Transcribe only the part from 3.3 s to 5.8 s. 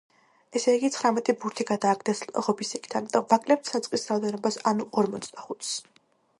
ვაკლებთ საწყის რაოდენობას ანუ ორმოცდახუთს.